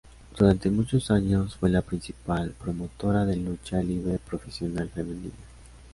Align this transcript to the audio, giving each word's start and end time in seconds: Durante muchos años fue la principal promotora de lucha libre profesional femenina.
Durante 0.35 0.71
muchos 0.71 1.11
años 1.11 1.57
fue 1.57 1.69
la 1.69 1.83
principal 1.83 2.55
promotora 2.59 3.23
de 3.23 3.35
lucha 3.35 3.83
libre 3.83 4.17
profesional 4.17 4.89
femenina. 4.89 5.35